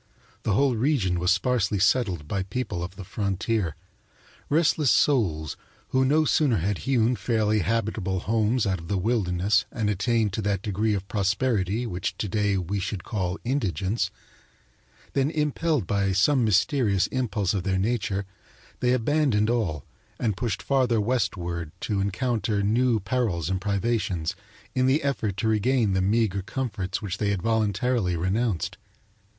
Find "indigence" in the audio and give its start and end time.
13.43-14.09